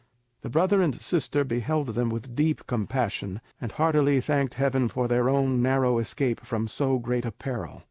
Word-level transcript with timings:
The 0.41 0.49
brother 0.49 0.81
and 0.81 0.95
sister 0.99 1.43
beheld 1.43 1.89
them 1.89 2.09
with 2.09 2.33
deep 2.35 2.65
compassion, 2.65 3.39
and 3.61 3.71
heartily 3.71 4.19
thanked 4.19 4.55
heaven 4.55 4.89
for 4.89 5.07
their 5.07 5.29
own 5.29 5.61
narrow 5.61 5.99
escape 5.99 6.39
from 6.43 6.67
so 6.67 6.97
great 6.97 7.23
a 7.23 7.31
peril. 7.31 7.79